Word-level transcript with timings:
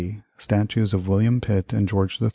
Statues 0.39 0.95
of 0.95 1.07
William 1.07 1.39
Pitt 1.39 1.71
and 1.71 1.87
George 1.87 2.19
III. 2.19 2.29